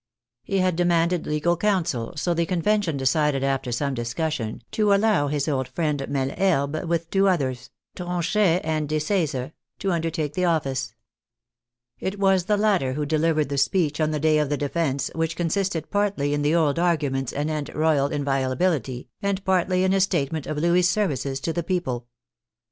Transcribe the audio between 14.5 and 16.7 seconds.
defence, which consisted partly in the